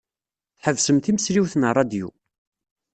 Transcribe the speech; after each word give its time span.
Tḥebsem 0.57 0.97
timesliwt 0.99 1.53
n 1.57 1.63
ṛṛadyu. 1.71 2.07